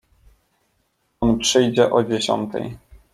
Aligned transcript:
"On 1.21 1.39
przyjdzie 1.39 1.91
o 1.91 2.03
dziesiątej." 2.03 2.77